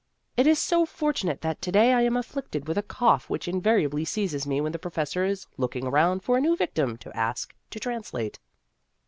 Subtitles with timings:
[0.35, 3.83] It is so fortunate that to day I am afflicted with a cough which invari
[3.83, 7.53] ably seizes me when the professor is looking around for a new victim to ask
[7.69, 8.39] to translate.